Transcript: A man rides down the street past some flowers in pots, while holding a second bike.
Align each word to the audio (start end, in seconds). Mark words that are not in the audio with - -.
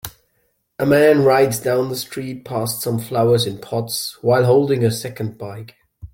A 0.79 0.85
man 0.87 1.23
rides 1.23 1.59
down 1.59 1.89
the 1.89 1.95
street 1.95 2.43
past 2.43 2.81
some 2.81 2.97
flowers 2.97 3.45
in 3.45 3.59
pots, 3.59 4.17
while 4.23 4.45
holding 4.45 4.83
a 4.83 4.89
second 4.89 5.37
bike. 5.37 5.75